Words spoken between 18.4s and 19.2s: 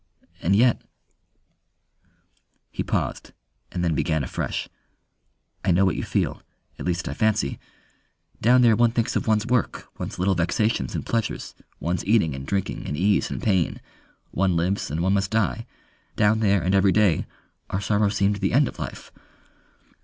end of life....